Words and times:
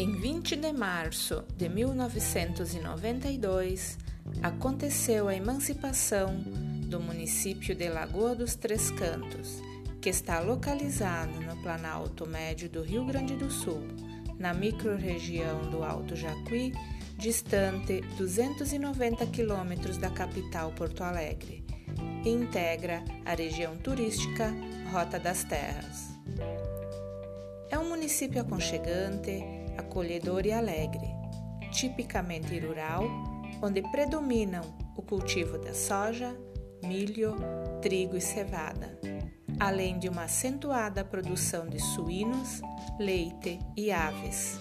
Em 0.00 0.12
20 0.12 0.56
de 0.56 0.72
março 0.72 1.44
de 1.58 1.68
1992, 1.68 3.98
aconteceu 4.42 5.28
a 5.28 5.34
emancipação 5.34 6.42
do 6.86 6.98
município 6.98 7.74
de 7.74 7.86
Lagoa 7.90 8.34
dos 8.34 8.54
Três 8.54 8.90
Cantos, 8.92 9.60
que 10.00 10.08
está 10.08 10.40
localizado 10.40 11.38
no 11.42 11.54
Planalto 11.58 12.26
Médio 12.26 12.70
do 12.70 12.80
Rio 12.80 13.04
Grande 13.04 13.36
do 13.36 13.50
Sul, 13.50 13.82
na 14.38 14.54
microrregião 14.54 15.70
do 15.70 15.84
Alto 15.84 16.16
Jacuí, 16.16 16.72
distante 17.18 18.00
290 18.16 19.26
quilômetros 19.26 19.98
da 19.98 20.08
capital 20.08 20.72
Porto 20.72 21.04
Alegre, 21.04 21.62
e 22.24 22.30
integra 22.30 23.04
a 23.26 23.34
região 23.34 23.76
turística 23.76 24.50
Rota 24.90 25.20
das 25.20 25.44
Terras. 25.44 26.08
É 27.70 27.78
um 27.78 27.90
município 27.90 28.40
aconchegante, 28.40 29.59
acolhedor 29.80 30.46
e 30.46 30.52
alegre, 30.52 31.08
tipicamente 31.72 32.58
rural, 32.58 33.04
onde 33.62 33.82
predominam 33.90 34.62
o 34.96 35.02
cultivo 35.02 35.58
da 35.58 35.74
soja, 35.74 36.36
milho, 36.82 37.36
trigo 37.82 38.16
e 38.16 38.20
cevada, 38.20 38.98
além 39.58 39.98
de 39.98 40.08
uma 40.08 40.24
acentuada 40.24 41.04
produção 41.04 41.68
de 41.68 41.78
suínos, 41.78 42.60
leite 42.98 43.58
e 43.76 43.90
aves. 43.90 44.58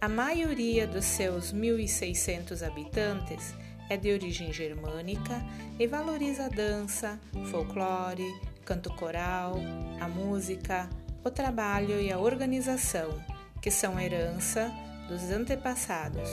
A 0.00 0.08
maioria 0.08 0.86
dos 0.86 1.04
seus 1.04 1.52
1.600 1.52 2.66
habitantes 2.66 3.54
é 3.88 3.96
de 3.96 4.12
origem 4.12 4.52
germânica 4.52 5.42
e 5.78 5.86
valoriza 5.86 6.46
a 6.46 6.48
dança, 6.48 7.18
folclore, 7.50 8.26
canto 8.64 8.94
coral, 8.94 9.54
a 10.00 10.08
música, 10.08 10.88
o 11.24 11.30
trabalho 11.30 12.00
e 12.00 12.12
a 12.12 12.18
organização 12.18 13.33
que 13.64 13.70
são 13.70 13.98
herança 13.98 14.70
dos 15.08 15.22
antepassados 15.30 16.28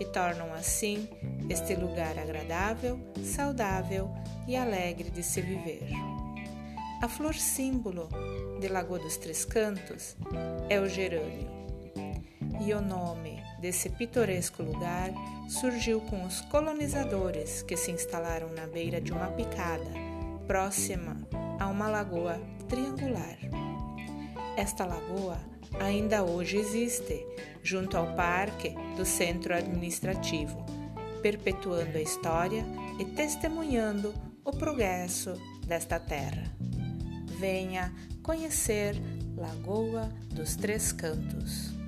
e 0.00 0.04
tornam 0.06 0.50
assim 0.54 1.06
este 1.50 1.74
lugar 1.74 2.18
agradável, 2.18 2.98
saudável 3.22 4.10
e 4.48 4.56
alegre 4.56 5.10
de 5.10 5.22
se 5.22 5.42
viver. 5.42 5.90
A 7.02 7.06
flor 7.06 7.34
símbolo 7.34 8.08
de 8.62 8.68
Lagoa 8.68 8.98
dos 8.98 9.18
Três 9.18 9.44
Cantos 9.44 10.16
é 10.70 10.80
o 10.80 10.88
gerânio. 10.88 11.50
E 12.62 12.72
o 12.72 12.80
nome 12.80 13.42
desse 13.60 13.90
pitoresco 13.90 14.62
lugar 14.62 15.10
surgiu 15.50 16.00
com 16.00 16.24
os 16.24 16.40
colonizadores 16.40 17.60
que 17.60 17.76
se 17.76 17.90
instalaram 17.90 18.48
na 18.54 18.66
beira 18.66 19.02
de 19.02 19.12
uma 19.12 19.26
picada, 19.32 19.84
próxima 20.46 21.18
a 21.58 21.68
uma 21.68 21.90
lagoa 21.90 22.40
triangular. 22.70 23.36
Esta 24.56 24.86
lagoa 24.86 25.59
ainda 25.78 26.24
hoje 26.24 26.56
existe, 26.56 27.26
junto 27.62 27.96
ao 27.96 28.14
parque 28.14 28.74
do 28.96 29.04
centro 29.04 29.54
administrativo, 29.54 30.64
perpetuando 31.22 31.98
a 31.98 32.02
história 32.02 32.64
e 32.98 33.04
testemunhando 33.04 34.14
o 34.44 34.52
progresso 34.52 35.34
desta 35.66 36.00
terra. 36.00 36.44
Venha 37.38 37.92
conhecer 38.22 38.96
Lagoa 39.36 40.12
dos 40.34 40.56
Três 40.56 40.92
Cantos. 40.92 41.79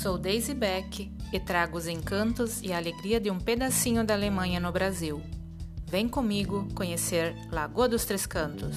Sou 0.00 0.16
Daisy 0.16 0.54
Beck 0.54 1.12
e 1.30 1.38
trago 1.38 1.76
os 1.76 1.86
encantos 1.86 2.62
e 2.62 2.72
a 2.72 2.78
alegria 2.78 3.20
de 3.20 3.30
um 3.30 3.38
pedacinho 3.38 4.02
da 4.02 4.14
Alemanha 4.14 4.58
no 4.58 4.72
Brasil. 4.72 5.20
Vem 5.86 6.08
comigo 6.08 6.66
conhecer 6.74 7.36
Lagoa 7.52 7.86
dos 7.86 8.06
Três 8.06 8.24
Cantos. 8.24 8.76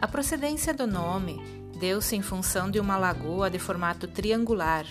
A 0.00 0.08
procedência 0.08 0.72
do 0.72 0.86
nome 0.86 1.38
deu-se 1.78 2.16
em 2.16 2.22
função 2.22 2.70
de 2.70 2.80
uma 2.80 2.96
lagoa 2.96 3.50
de 3.50 3.58
formato 3.58 4.08
triangular. 4.08 4.86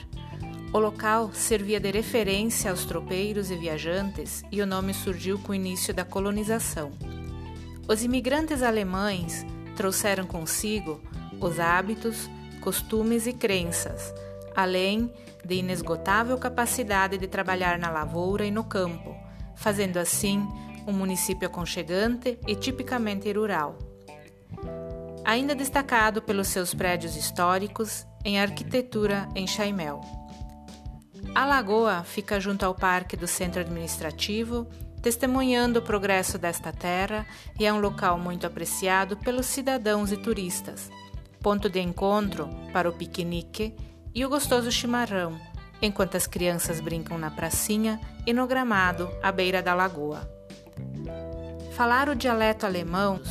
O 0.72 0.78
local 0.78 1.32
servia 1.34 1.80
de 1.80 1.90
referência 1.90 2.70
aos 2.70 2.86
tropeiros 2.86 3.50
e 3.50 3.56
viajantes 3.56 4.44
e 4.52 4.62
o 4.62 4.68
nome 4.68 4.94
surgiu 4.94 5.40
com 5.40 5.52
o 5.52 5.56
início 5.56 5.96
da 5.96 6.06
colonização. 6.06 6.92
Os 7.88 8.04
imigrantes 8.04 8.62
alemães 8.62 9.44
trouxeram 9.76 10.28
consigo 10.28 11.02
os 11.42 11.60
hábitos, 11.60 12.30
costumes 12.62 13.26
e 13.26 13.34
crenças 13.34 14.14
além 14.58 15.14
de 15.46 15.54
inesgotável 15.54 16.36
capacidade 16.40 17.16
de 17.16 17.28
trabalhar 17.28 17.78
na 17.78 17.92
lavoura 17.92 18.44
e 18.44 18.50
no 18.50 18.64
campo, 18.64 19.16
fazendo 19.56 19.98
assim 19.98 20.48
um 20.88 20.92
município 20.92 21.48
aconchegante 21.48 22.40
e 22.48 22.56
tipicamente 22.56 23.32
rural. 23.32 23.78
Ainda 25.24 25.54
destacado 25.54 26.24
pelos 26.24 26.48
seus 26.48 26.74
prédios 26.74 27.16
históricos 27.16 28.08
em 28.26 28.40
arquitetura 28.40 29.30
em 29.36 29.46
Chaimel. 29.46 30.02
A 31.36 31.46
lagoa 31.46 32.04
fica 32.04 32.40
junto 32.40 32.66
ao 32.66 32.74
parque 32.74 33.16
do 33.16 33.28
centro 33.28 33.62
administrativo, 33.62 34.66
testemunhando 35.04 35.80
o 35.80 35.84
progresso 35.84 36.40
desta 36.40 36.72
terra 36.72 37.28
e 37.60 37.66
é 37.66 37.72
um 37.72 37.80
local 37.80 38.18
muito 38.18 38.48
apreciado 38.48 39.18
pelos 39.18 39.46
cidadãos 39.46 40.12
e 40.12 40.18
turistas, 40.18 40.90
ponto 41.42 41.70
de 41.70 41.80
encontro 41.80 42.50
para 42.74 42.90
o 42.90 42.94
piquenique 42.94 43.76
e 44.14 44.26
o 44.26 44.30
gostoso 44.30 44.72
chimarrão, 44.72 45.40
enquanto 45.82 46.16
as 46.16 46.28
crianças 46.28 46.80
brincam 46.80 47.18
na 47.18 47.32
pracinha 47.32 48.00
e 48.26 48.34
no 48.34 48.48
gramado 48.48 49.10
à 49.22 49.32
beira 49.32 49.62
da 49.62 49.74
lagoa. 49.74 50.30
Falar 51.76 52.10
o 52.10 52.16
dialeto 52.16 52.66
alemão, 52.66 53.22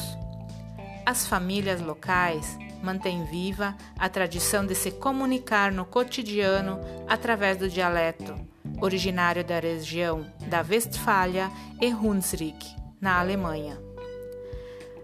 as 1.05 1.27
famílias 1.27 1.81
locais 1.81 2.57
mantêm 2.83 3.25
viva 3.25 3.77
a 3.99 4.09
tradição 4.09 4.65
de 4.65 4.75
se 4.75 4.93
comunicar 4.93 5.73
no 5.73 5.85
cotidiano 5.85 6.79
através 7.09 7.57
do 7.57 7.69
dialeto, 7.69 8.35
originário 8.81 9.45
da 9.45 9.59
região 9.59 10.27
da 10.49 10.65
Westfália 10.69 11.51
e 11.81 11.93
Hunsrück, 11.93 12.77
na 13.01 13.19
Alemanha. 13.19 13.79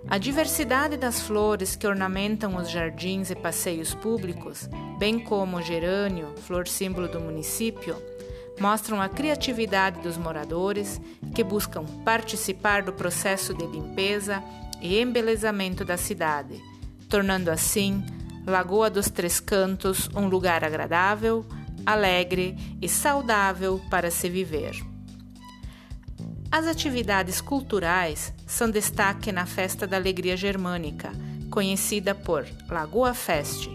A 0.08 0.18
diversidade 0.18 0.96
das 0.96 1.22
flores 1.22 1.76
que 1.76 1.86
ornamentam 1.86 2.56
os 2.56 2.70
jardins 2.70 3.30
e 3.30 3.34
passeios 3.34 3.94
públicos, 3.94 4.68
bem 4.98 5.18
como 5.18 5.56
o 5.56 5.62
gerânio, 5.62 6.34
flor 6.46 6.68
símbolo 6.68 7.08
do 7.08 7.20
município, 7.20 7.96
mostram 8.60 9.00
a 9.00 9.08
criatividade 9.08 10.00
dos 10.00 10.16
moradores 10.16 11.00
que 11.34 11.42
buscam 11.42 11.84
participar 12.04 12.82
do 12.82 12.92
processo 12.92 13.54
de 13.54 13.66
limpeza 13.66 14.42
e 14.80 15.00
embelezamento 15.00 15.84
da 15.84 15.96
cidade, 15.96 16.60
tornando 17.08 17.50
assim 17.50 18.04
Lagoa 18.46 18.90
dos 18.90 19.08
Três 19.08 19.38
Cantos 19.38 20.10
um 20.14 20.26
lugar 20.26 20.64
agradável, 20.64 21.46
alegre 21.86 22.56
e 22.82 22.88
saudável 22.88 23.80
para 23.88 24.10
se 24.10 24.28
viver. 24.28 24.91
As 26.52 26.66
atividades 26.66 27.40
culturais 27.40 28.30
são 28.46 28.70
destaque 28.70 29.32
na 29.32 29.46
Festa 29.46 29.86
da 29.86 29.96
Alegria 29.96 30.36
Germânica, 30.36 31.10
conhecida 31.50 32.14
por 32.14 32.46
Lagoa 32.68 33.14
Fest. 33.14 33.70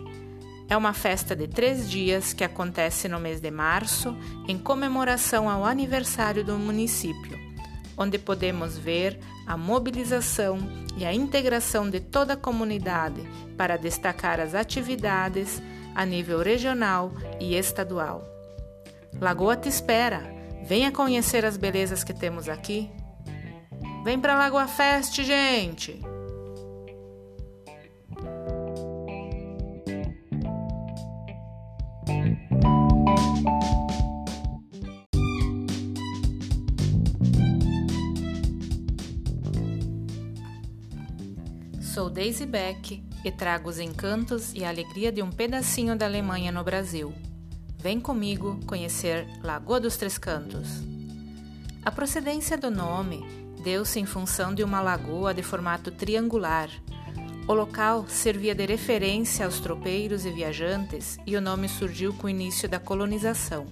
É 0.69 0.77
uma 0.77 0.93
festa 0.93 1.35
de 1.35 1.47
três 1.47 1.89
dias 1.89 2.33
que 2.33 2.43
acontece 2.43 3.07
no 3.07 3.19
mês 3.19 3.41
de 3.41 3.49
março, 3.49 4.15
em 4.47 4.59
comemoração 4.59 5.49
ao 5.49 5.65
aniversário 5.65 6.43
do 6.43 6.55
município, 6.55 7.35
onde 7.97 8.19
podemos 8.19 8.77
ver 8.77 9.19
a 9.47 9.57
mobilização 9.57 10.59
e 10.95 11.03
a 11.03 11.11
integração 11.11 11.89
de 11.89 11.99
toda 11.99 12.33
a 12.33 12.38
comunidade 12.38 13.27
para 13.57 13.75
destacar 13.75 14.39
as 14.39 14.53
atividades 14.53 15.59
a 15.95 16.06
nível 16.06 16.44
regional 16.44 17.12
e 17.39 17.56
estadual. 17.56 18.23
Lagoa 19.19 19.57
te 19.57 19.68
espera! 19.68 20.37
Venha 20.68 20.92
conhecer 20.92 21.46
as 21.46 21.56
belezas 21.56 22.04
que 22.04 22.14
temos 22.14 22.50
aqui. 22.50 22.92
Vem 24.04 24.19
para 24.19 24.38
Lagoa 24.38 24.68
Fest, 24.68 25.16
gente! 25.24 25.98
Sou 41.80 42.10
Daisy 42.10 42.46
Beck 42.46 43.02
e 43.24 43.31
trago 43.31 43.69
os 43.69 43.80
encantos 43.80 44.54
e 44.54 44.66
a 44.66 44.69
alegria 44.69 45.14
de 45.14 45.22
um 45.22 45.31
pedacinho 45.31 45.96
da 45.96 46.06
Alemanha 46.06 46.52
no 46.52 46.62
Brasil. 46.62 47.14
Vem 47.79 48.00
comigo 48.00 48.59
conhecer 48.65 49.27
Lagoa 49.44 49.79
dos 49.79 49.97
Três 49.97 50.18
Cantos. 50.18 50.81
A 51.85 51.91
procedência 51.91 52.57
do 52.57 52.71
nome 52.71 53.24
deu-se 53.63 54.00
em 54.00 54.06
função 54.06 54.53
de 54.53 54.63
uma 54.63 54.81
lagoa 54.81 55.31
de 55.31 55.44
formato 55.44 55.91
triangular. 55.91 56.69
O 57.47 57.53
local 57.53 58.06
servia 58.07 58.56
de 58.56 58.65
referência 58.65 59.45
aos 59.45 59.59
tropeiros 59.59 60.25
e 60.25 60.31
viajantes 60.31 61.19
e 61.25 61.38
o 61.38 61.41
nome 61.41 61.69
surgiu 61.69 62.13
com 62.15 62.25
o 62.25 62.29
início 62.29 62.68
da 62.68 62.79
colonização. 62.79 63.68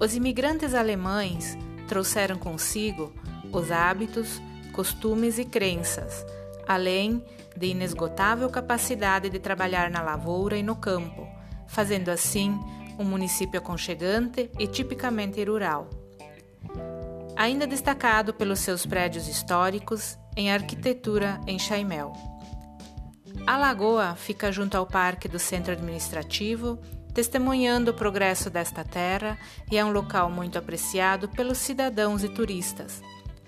Os 0.00 0.16
imigrantes 0.16 0.74
alemães 0.74 1.56
trouxeram 1.86 2.36
consigo 2.36 3.12
os 3.52 3.70
hábitos, 3.70 4.42
costumes 4.72 5.38
e 5.38 5.44
crenças, 5.44 6.26
além 6.66 7.24
de 7.56 7.68
inesgotável 7.68 8.50
capacidade 8.50 9.30
de 9.30 9.38
trabalhar 9.38 9.88
na 9.88 10.02
lavoura 10.02 10.58
e 10.58 10.64
no 10.64 10.74
campo, 10.74 11.28
fazendo 11.68 12.08
assim 12.08 12.58
um 12.98 13.04
município 13.04 13.58
aconchegante 13.58 14.50
e 14.58 14.66
tipicamente 14.66 15.42
rural. 15.44 15.88
Ainda 17.36 17.66
destacado 17.66 18.32
pelos 18.32 18.60
seus 18.60 18.86
prédios 18.86 19.26
históricos 19.26 20.16
em 20.36 20.52
arquitetura 20.52 21.40
em 21.46 21.58
Chaimel. 21.58 22.12
A 23.46 23.56
lagoa 23.56 24.14
fica 24.14 24.50
junto 24.52 24.76
ao 24.76 24.86
parque 24.86 25.28
do 25.28 25.38
centro 25.38 25.72
administrativo, 25.72 26.78
testemunhando 27.12 27.90
o 27.90 27.94
progresso 27.94 28.48
desta 28.48 28.84
terra 28.84 29.38
e 29.70 29.76
é 29.76 29.84
um 29.84 29.92
local 29.92 30.30
muito 30.30 30.58
apreciado 30.58 31.28
pelos 31.28 31.58
cidadãos 31.58 32.24
e 32.24 32.28
turistas, 32.28 33.02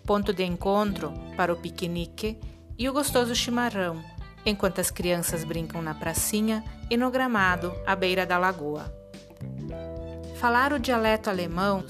ponto 0.04 0.32
de 0.32 0.44
encontro 0.44 1.12
para 1.36 1.52
o 1.52 1.56
piquenique 1.56 2.38
e 2.78 2.88
o 2.88 2.92
gostoso 2.92 3.34
chimarrão, 3.34 4.02
enquanto 4.44 4.80
as 4.80 4.90
crianças 4.90 5.44
brincam 5.44 5.80
na 5.80 5.94
pracinha 5.94 6.62
e 6.90 6.96
no 6.96 7.10
gramado 7.10 7.72
à 7.86 7.96
beira 7.96 8.26
da 8.26 8.38
lagoa. 8.38 9.05
Falar 10.40 10.72
o 10.72 10.78
dialeto 10.78 11.30
alemão, 11.30 11.84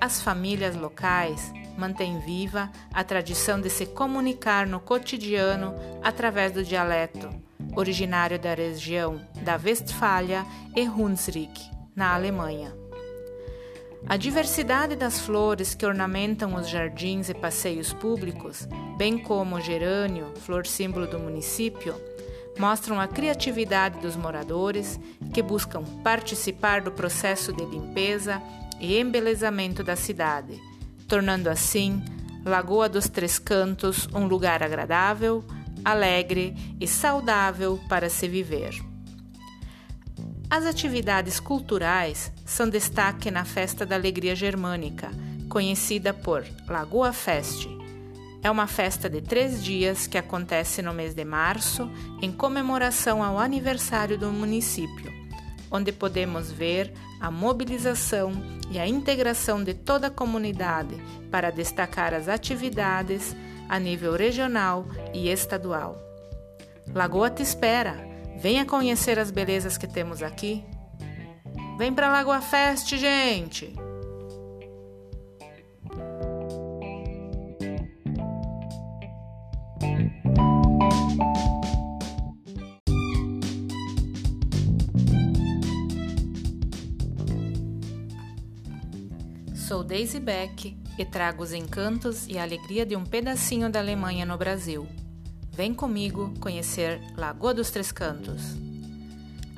as 0.00 0.20
famílias 0.20 0.74
locais 0.74 1.52
mantêm 1.76 2.18
viva 2.20 2.70
a 2.92 3.04
tradição 3.04 3.60
de 3.60 3.68
se 3.68 3.86
comunicar 3.86 4.66
no 4.66 4.80
cotidiano 4.80 5.74
através 6.02 6.52
do 6.52 6.64
dialeto, 6.64 7.28
originário 7.74 8.38
da 8.38 8.54
região 8.54 9.20
da 9.42 9.60
Westfália 9.62 10.44
e 10.74 10.88
Hunsrück, 10.88 11.70
na 11.94 12.14
Alemanha. 12.14 12.74
A 14.08 14.16
diversidade 14.16 14.94
das 14.94 15.18
flores 15.18 15.74
que 15.74 15.84
ornamentam 15.84 16.54
os 16.54 16.68
jardins 16.68 17.28
e 17.28 17.34
passeios 17.34 17.92
públicos, 17.92 18.68
bem 18.96 19.18
como 19.18 19.56
o 19.56 19.60
gerânio, 19.60 20.32
flor 20.36 20.66
símbolo 20.66 21.06
do 21.06 21.18
município, 21.18 21.94
mostram 22.58 23.00
a 23.00 23.06
criatividade 23.06 24.00
dos 24.00 24.16
moradores 24.16 24.98
que 25.32 25.42
buscam 25.42 25.82
participar 26.02 26.80
do 26.80 26.90
processo 26.90 27.52
de 27.52 27.64
limpeza 27.64 28.42
e 28.80 28.98
embelezamento 28.98 29.82
da 29.82 29.96
cidade, 29.96 30.60
tornando 31.08 31.48
assim 31.48 32.02
Lagoa 32.44 32.88
dos 32.88 33.08
Três 33.08 33.38
Cantos 33.38 34.08
um 34.14 34.26
lugar 34.26 34.62
agradável, 34.62 35.44
alegre 35.84 36.54
e 36.80 36.86
saudável 36.86 37.80
para 37.88 38.08
se 38.08 38.28
viver. 38.28 38.74
As 40.48 40.64
atividades 40.64 41.40
culturais 41.40 42.32
são 42.44 42.68
destaque 42.68 43.30
na 43.32 43.44
Festa 43.44 43.84
da 43.84 43.96
Alegria 43.96 44.36
Germânica, 44.36 45.10
conhecida 45.48 46.14
por 46.14 46.46
Lagoa 46.68 47.12
Fest. 47.12 47.75
É 48.46 48.50
uma 48.50 48.68
festa 48.68 49.10
de 49.10 49.20
três 49.20 49.60
dias 49.60 50.06
que 50.06 50.16
acontece 50.16 50.80
no 50.80 50.94
mês 50.94 51.12
de 51.12 51.24
março, 51.24 51.90
em 52.22 52.30
comemoração 52.30 53.20
ao 53.20 53.40
aniversário 53.40 54.16
do 54.16 54.30
município, 54.30 55.12
onde 55.68 55.90
podemos 55.90 56.52
ver 56.52 56.92
a 57.20 57.28
mobilização 57.28 58.30
e 58.70 58.78
a 58.78 58.86
integração 58.86 59.64
de 59.64 59.74
toda 59.74 60.06
a 60.06 60.12
comunidade 60.12 60.94
para 61.28 61.50
destacar 61.50 62.14
as 62.14 62.28
atividades 62.28 63.34
a 63.68 63.80
nível 63.80 64.14
regional 64.14 64.86
e 65.12 65.28
estadual. 65.28 65.98
Lagoa 66.94 67.30
te 67.30 67.42
espera! 67.42 67.96
Venha 68.38 68.64
conhecer 68.64 69.18
as 69.18 69.32
belezas 69.32 69.76
que 69.76 69.88
temos 69.88 70.22
aqui. 70.22 70.64
Vem 71.76 71.92
para 71.92 72.12
Lagoa 72.12 72.40
Fest, 72.40 72.94
gente! 72.94 73.74
Sou 89.66 89.82
Daisy 89.82 90.20
Beck 90.20 90.76
e 90.96 91.04
trago 91.04 91.42
os 91.42 91.52
encantos 91.52 92.28
e 92.28 92.38
a 92.38 92.44
alegria 92.44 92.86
de 92.86 92.94
um 92.94 93.02
pedacinho 93.02 93.68
da 93.68 93.80
Alemanha 93.80 94.24
no 94.24 94.38
Brasil. 94.38 94.86
Vem 95.50 95.74
comigo 95.74 96.32
conhecer 96.38 97.00
Lagoa 97.16 97.52
dos 97.52 97.68
Três 97.72 97.90
Cantos. 97.90 98.42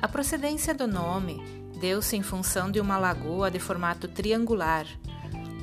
A 0.01 0.07
procedência 0.07 0.73
do 0.73 0.87
nome 0.87 1.39
deu-se 1.79 2.17
em 2.17 2.23
função 2.23 2.71
de 2.71 2.79
uma 2.79 2.97
lagoa 2.97 3.51
de 3.51 3.59
formato 3.59 4.07
triangular. 4.07 4.87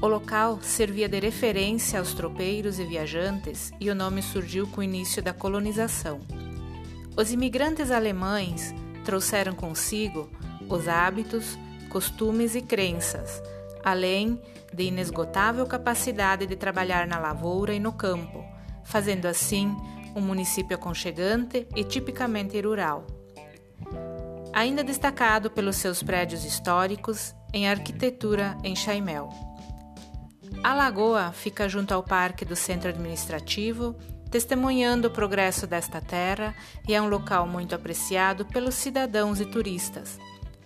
O 0.00 0.06
local 0.06 0.60
servia 0.62 1.08
de 1.08 1.18
referência 1.18 1.98
aos 1.98 2.14
tropeiros 2.14 2.78
e 2.78 2.84
viajantes 2.84 3.72
e 3.80 3.90
o 3.90 3.96
nome 3.96 4.22
surgiu 4.22 4.68
com 4.68 4.80
o 4.80 4.84
início 4.84 5.20
da 5.20 5.32
colonização. 5.32 6.20
Os 7.16 7.32
imigrantes 7.32 7.90
alemães 7.90 8.72
trouxeram 9.04 9.54
consigo 9.54 10.30
os 10.68 10.86
hábitos, 10.86 11.58
costumes 11.90 12.54
e 12.54 12.62
crenças, 12.62 13.42
além 13.86 14.42
de 14.74 14.82
inesgotável 14.82 15.64
capacidade 15.64 16.44
de 16.44 16.56
trabalhar 16.56 17.06
na 17.06 17.20
lavoura 17.20 17.72
e 17.72 17.78
no 17.78 17.92
campo, 17.92 18.44
fazendo 18.84 19.26
assim 19.26 19.76
um 20.12 20.20
município 20.20 20.74
aconchegante 20.74 21.68
e 21.76 21.84
tipicamente 21.84 22.60
rural. 22.60 23.06
Ainda 24.52 24.82
destacado 24.82 25.52
pelos 25.52 25.76
seus 25.76 26.02
prédios 26.02 26.44
históricos 26.44 27.32
em 27.52 27.68
arquitetura 27.68 28.58
em 28.64 28.74
Chaimel. 28.74 29.30
A 30.64 30.74
lagoa 30.74 31.30
fica 31.30 31.68
junto 31.68 31.94
ao 31.94 32.02
parque 32.02 32.44
do 32.44 32.56
centro 32.56 32.88
administrativo, 32.88 33.94
testemunhando 34.32 35.06
o 35.06 35.12
progresso 35.12 35.64
desta 35.64 36.00
terra 36.00 36.56
e 36.88 36.94
é 36.94 37.00
um 37.00 37.08
local 37.08 37.46
muito 37.46 37.72
apreciado 37.72 38.44
pelos 38.46 38.74
cidadãos 38.74 39.40
e 39.40 39.46
turistas, 39.46 40.18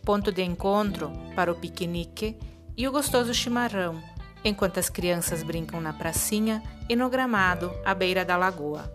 ponto 0.06 0.32
de 0.32 0.42
encontro 0.42 1.12
para 1.34 1.52
o 1.52 1.54
piquenique 1.54 2.38
e 2.76 2.86
o 2.86 2.92
gostoso 2.92 3.32
chimarrão, 3.34 4.02
enquanto 4.44 4.78
as 4.78 4.88
crianças 4.88 5.42
brincam 5.42 5.80
na 5.80 5.92
pracinha 5.92 6.62
e 6.88 6.96
no 6.96 7.08
gramado 7.08 7.72
à 7.84 7.94
beira 7.94 8.24
da 8.24 8.36
lagoa. 8.36 8.90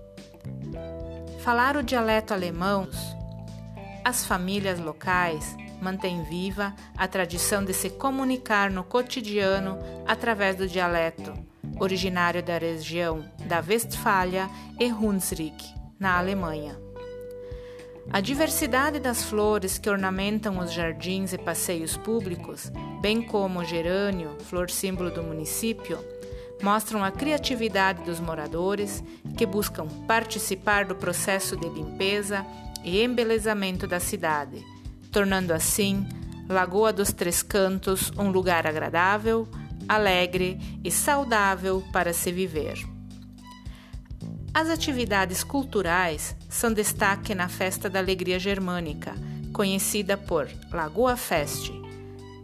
Falar 1.43 1.77
o 1.77 1.83
dialeto 1.83 2.33
alemão, 2.33 2.87
as 4.03 4.25
famílias 4.25 4.79
locais 4.79 5.55
mantêm 5.81 6.23
viva 6.23 6.73
a 6.97 7.07
tradição 7.07 7.63
de 7.63 7.73
se 7.73 7.89
comunicar 7.89 8.71
no 8.71 8.83
cotidiano 8.83 9.77
através 10.07 10.55
do 10.55 10.67
dialeto, 10.67 11.33
originário 11.79 12.41
da 12.41 12.57
região 12.57 13.25
da 13.45 13.59
Westfália 13.59 14.49
e 14.79 14.91
Hunsrück, 14.91 15.63
na 15.99 16.17
Alemanha. 16.17 16.84
A 18.11 18.21
diversidade 18.21 18.99
das 18.99 19.23
flores 19.23 19.77
que 19.77 19.89
ornamentam 19.89 20.59
os 20.59 20.71
jardins 20.71 21.33
e 21.33 21.37
passeios 21.37 21.97
públicos, 21.97 22.71
bem 23.01 23.21
como 23.21 23.59
o 23.59 23.65
gerânio, 23.65 24.37
flor 24.41 24.69
símbolo 24.69 25.09
do 25.09 25.23
município, 25.23 25.97
mostram 26.61 27.03
a 27.03 27.11
criatividade 27.11 28.03
dos 28.03 28.19
moradores 28.19 29.03
que 29.37 29.45
buscam 29.45 29.87
participar 30.07 30.85
do 30.85 30.95
processo 30.95 31.57
de 31.57 31.67
limpeza 31.67 32.45
e 32.83 33.01
embelezamento 33.01 33.87
da 33.87 33.99
cidade, 33.99 34.63
tornando 35.11 35.53
assim 35.53 36.07
Lagoa 36.47 36.93
dos 36.93 37.11
Três 37.11 37.41
Cantos 37.41 38.11
um 38.17 38.29
lugar 38.29 38.67
agradável, 38.67 39.47
alegre 39.89 40.59
e 40.83 40.91
saudável 40.91 41.83
para 41.91 42.13
se 42.13 42.31
viver. 42.31 42.94
As 44.55 44.69
atividades 44.69 45.43
culturais 45.43 46.35
são 46.49 46.73
destaque 46.73 47.35
na 47.35 47.47
Festa 47.47 47.87
da 47.87 47.99
Alegria 47.99 48.39
Germânica, 48.39 49.13
conhecida 49.53 50.17
por 50.17 50.49
Lagoa 50.71 51.15
Fest 51.15 51.71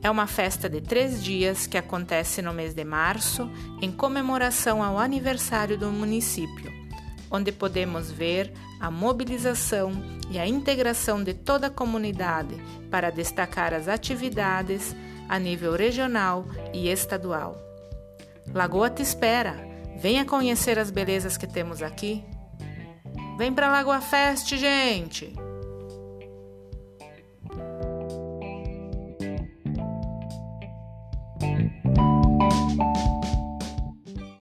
é 0.03 0.09
uma 0.09 0.25
festa 0.25 0.67
de 0.67 0.81
três 0.81 1.23
dias 1.23 1.67
que 1.67 1.77
acontece 1.77 2.41
no 2.41 2.53
mês 2.53 2.73
de 2.73 2.83
março 2.83 3.49
em 3.81 3.91
comemoração 3.91 4.81
ao 4.81 4.97
aniversário 4.97 5.77
do 5.77 5.91
município, 5.91 6.71
onde 7.29 7.51
podemos 7.51 8.11
ver 8.11 8.51
a 8.79 8.89
mobilização 8.89 9.91
e 10.31 10.39
a 10.39 10.47
integração 10.47 11.23
de 11.23 11.35
toda 11.35 11.67
a 11.67 11.71
comunidade 11.71 12.55
para 12.89 13.11
destacar 13.11 13.73
as 13.73 13.87
atividades 13.87 14.95
a 15.29 15.37
nível 15.37 15.75
regional 15.75 16.47
e 16.73 16.89
estadual. 16.89 17.55
Lagoa 18.51 18.89
te 18.89 19.03
espera! 19.03 19.70
Venha 20.01 20.25
conhecer 20.25 20.79
as 20.79 20.89
belezas 20.89 21.37
que 21.37 21.45
temos 21.45 21.83
aqui. 21.83 22.23
Vem 23.37 23.53
para 23.53 23.71
Lagoa 23.71 24.01
Fest, 24.01 24.55
gente! 24.55 25.31